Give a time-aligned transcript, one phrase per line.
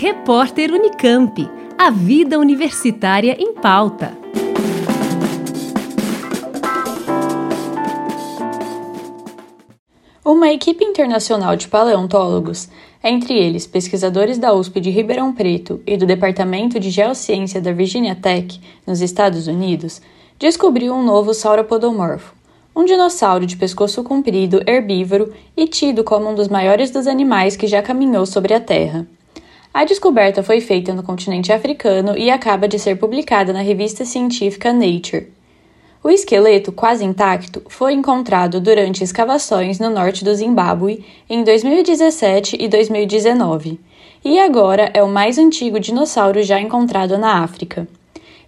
[0.00, 1.46] Repórter Unicamp.
[1.76, 4.16] A vida universitária em pauta.
[10.24, 12.70] Uma equipe internacional de paleontólogos,
[13.04, 18.14] entre eles pesquisadores da USP de Ribeirão Preto e do Departamento de Geociência da Virginia
[18.14, 20.00] Tech, nos Estados Unidos,
[20.38, 22.34] descobriu um novo sauropodomorfo,
[22.74, 27.66] um dinossauro de pescoço comprido, herbívoro e tido como um dos maiores dos animais que
[27.66, 29.06] já caminhou sobre a Terra.
[29.72, 34.72] A descoberta foi feita no continente africano e acaba de ser publicada na revista científica
[34.72, 35.28] Nature.
[36.02, 42.66] O esqueleto, quase intacto, foi encontrado durante escavações no norte do Zimbábue em 2017 e
[42.66, 43.78] 2019,
[44.24, 47.86] e agora é o mais antigo dinossauro já encontrado na África.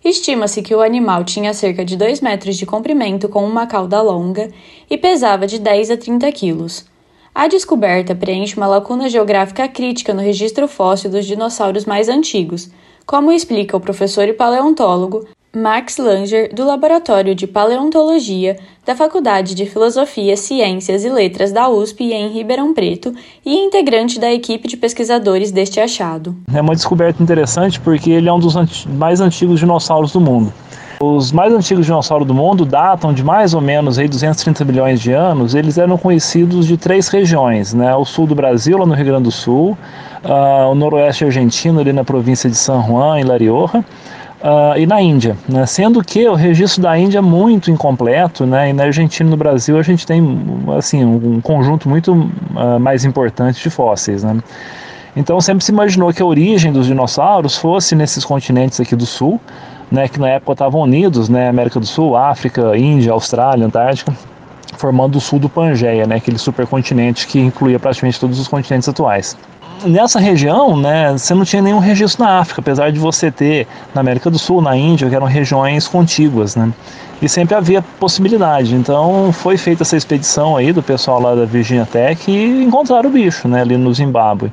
[0.04, 4.50] Estima-se que o animal tinha cerca de 2 metros de comprimento com uma cauda longa
[4.90, 6.91] e pesava de 10 a 30 quilos.
[7.34, 12.70] A descoberta preenche uma lacuna geográfica crítica no registro fóssil dos dinossauros mais antigos,
[13.06, 19.64] como explica o professor e paleontólogo Max Langer, do Laboratório de Paleontologia da Faculdade de
[19.64, 25.50] Filosofia, Ciências e Letras da USP em Ribeirão Preto e integrante da equipe de pesquisadores
[25.50, 26.36] deste achado.
[26.54, 30.52] É uma descoberta interessante porque ele é um dos mais antigos dinossauros do mundo.
[31.02, 35.10] Os mais antigos dinossauros do mundo datam de mais ou menos aí 230 milhões de
[35.10, 35.52] anos.
[35.52, 37.92] Eles eram conhecidos de três regiões, né?
[37.96, 39.76] O sul do Brasil, lá no Rio Grande do Sul,
[40.24, 43.84] uh, o noroeste argentino, ali na província de San Juan, em La Rioja,
[44.42, 45.64] Uh, e na Índia, né?
[45.66, 48.70] sendo que o registro da Índia é muito incompleto, né?
[48.70, 50.20] e na Argentina e no Brasil a gente tem
[50.76, 54.24] assim, um conjunto muito uh, mais importante de fósseis.
[54.24, 54.36] Né?
[55.14, 59.40] Então sempre se imaginou que a origem dos dinossauros fosse nesses continentes aqui do sul,
[59.92, 60.08] né?
[60.08, 61.48] que na época estavam unidos, né?
[61.48, 64.12] América do Sul, África, Índia, Austrália, Antártica,
[64.76, 66.16] formando o sul do Pangeia, né?
[66.16, 69.36] aquele supercontinente que incluía praticamente todos os continentes atuais
[69.84, 74.00] nessa região, né, você não tinha nenhum registro na África, apesar de você ter na
[74.00, 76.72] América do Sul, na Índia, que eram regiões contíguas, né?
[77.20, 78.74] E sempre havia possibilidade.
[78.74, 83.12] Então foi feita essa expedição aí do pessoal lá da Virginia Tech e encontraram o
[83.12, 84.52] bicho, né, ali no Zimbábue.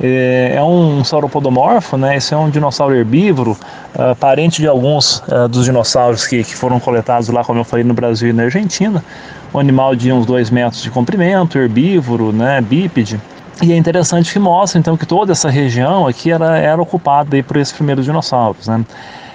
[0.00, 2.16] É, é um sauropodomorfo, né?
[2.16, 3.52] Esse é um dinossauro herbívoro,
[3.94, 7.84] uh, parente de alguns uh, dos dinossauros que, que foram coletados lá, como eu falei,
[7.84, 9.04] no Brasil e na Argentina.
[9.52, 12.60] Um animal de uns 2 metros de comprimento, herbívoro, né?
[12.60, 13.20] Bípede.
[13.62, 17.42] E é interessante que mostra então que toda essa região aqui era, era ocupada aí
[17.42, 18.66] por esses primeiros dinossauros.
[18.66, 18.84] Né?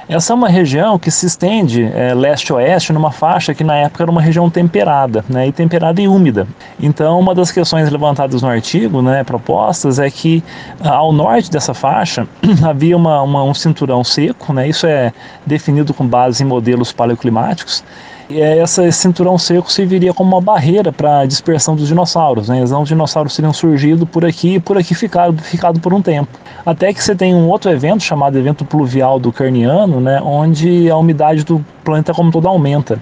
[0.09, 4.09] Essa é uma região que se estende é, leste-oeste numa faixa que na época era
[4.09, 6.47] uma região temperada, né, e temperada e úmida.
[6.79, 10.43] Então, uma das questões levantadas no artigo, né, propostas, é que
[10.83, 12.27] ao norte dessa faixa
[12.67, 15.13] havia uma, uma, um cinturão seco, né, isso é
[15.45, 17.83] definido com base em modelos paleoclimáticos,
[18.31, 22.49] e essa, esse cinturão seco serviria como uma barreira para a dispersão dos dinossauros.
[22.49, 22.61] Né?
[22.61, 26.29] Então, os dinossauros teriam surgido por aqui e por aqui ficado, ficado por um tempo.
[26.65, 30.21] Até que você tem um outro evento chamado evento pluvial do Carniano, né?
[30.21, 32.99] onde a umidade do planeta como todo aumenta.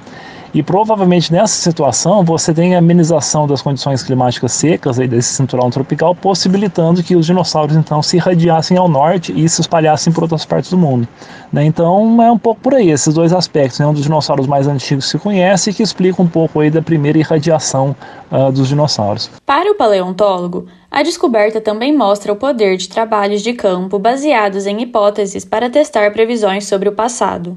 [0.58, 5.70] E provavelmente nessa situação você tem a amenização das condições climáticas secas aí desse cinturão
[5.70, 10.46] tropical, possibilitando que os dinossauros então se irradiassem ao norte e se espalhassem por outras
[10.46, 11.08] partes do mundo.
[11.54, 11.64] Né?
[11.64, 13.78] Então é um pouco por aí, esses dois aspectos.
[13.78, 13.86] Né?
[13.86, 16.82] Um dos dinossauros mais antigos que se conhece e que explica um pouco aí da
[16.82, 17.96] primeira irradiação
[18.32, 19.30] uh, dos dinossauros.
[19.46, 24.82] Para o paleontólogo, a descoberta também mostra o poder de trabalhos de campo baseados em
[24.82, 27.56] hipóteses para testar previsões sobre o passado.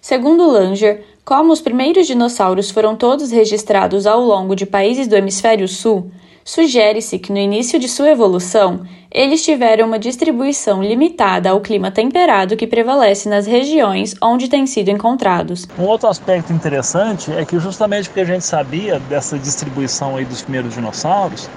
[0.00, 5.68] Segundo Langer, como os primeiros dinossauros foram todos registrados ao longo de países do hemisfério
[5.68, 6.10] sul,
[6.44, 12.56] sugere-se que no início de sua evolução eles tiveram uma distribuição limitada ao clima temperado
[12.56, 15.66] que prevalece nas regiões onde têm sido encontrados.
[15.78, 20.42] Um outro aspecto interessante é que justamente porque a gente sabia dessa distribuição aí dos
[20.42, 21.50] primeiros dinossauros,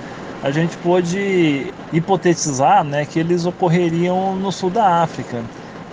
[0.43, 5.43] a gente pôde hipotetizar né, que eles ocorreriam no sul da África.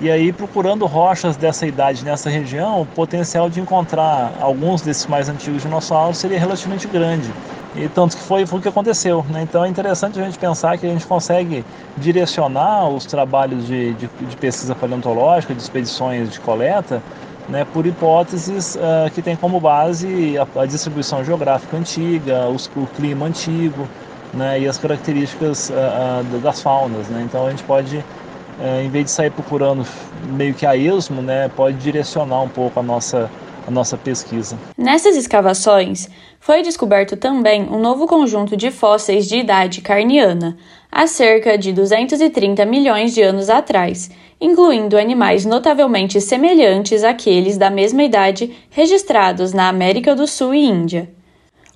[0.01, 5.29] E aí, procurando rochas dessa idade nessa região, o potencial de encontrar alguns desses mais
[5.29, 7.29] antigos dinossauros seria relativamente grande.
[7.75, 9.25] E tanto que foi, foi o que aconteceu.
[9.29, 9.43] Né?
[9.43, 11.65] Então é interessante a gente pensar que a gente consegue
[11.97, 17.03] direcionar os trabalhos de, de, de pesquisa paleontológica, de expedições de coleta,
[17.49, 22.87] né, por hipóteses uh, que têm como base a, a distribuição geográfica antiga, os, o
[22.87, 23.89] clima antigo
[24.33, 25.73] né, e as características uh,
[26.37, 27.09] uh, das faunas.
[27.09, 27.23] Né?
[27.25, 28.05] Então a gente pode
[28.61, 29.87] é, em vez de sair procurando
[30.27, 33.31] meio que a esmo, né, pode direcionar um pouco a nossa,
[33.67, 34.59] a nossa pesquisa.
[34.77, 36.09] Nessas escavações,
[36.41, 40.57] foi descoberto também um novo conjunto de fósseis de idade carniana,
[40.91, 44.11] há cerca de 230 milhões de anos atrás,
[44.41, 51.18] incluindo animais notavelmente semelhantes àqueles da mesma idade registrados na América do Sul e Índia.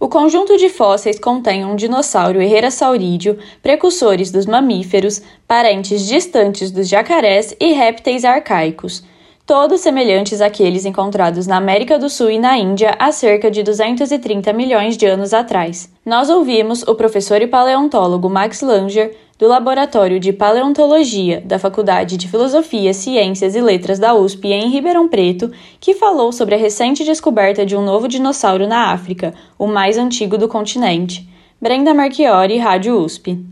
[0.02, 7.54] O conjunto de fósseis contém um dinossauro herrerassaurídeo, precursores dos mamíferos, parentes distantes dos jacarés
[7.60, 9.04] e répteis arcaicos
[9.44, 14.52] todos semelhantes àqueles encontrados na América do Sul e na Índia há cerca de 230
[14.52, 15.93] milhões de anos atrás.
[16.06, 22.28] Nós ouvimos o professor e paleontólogo Max Langer, do Laboratório de Paleontologia da Faculdade de
[22.28, 25.50] Filosofia, Ciências e Letras da USP em Ribeirão Preto,
[25.80, 30.38] que falou sobre a recente descoberta de um novo dinossauro na África, o mais antigo
[30.38, 31.28] do continente.
[31.60, 33.44] Brenda Marchiori, Rádio USP.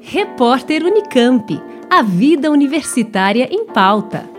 [0.00, 1.60] Repórter Unicamp.
[1.90, 4.33] A vida universitária em pauta.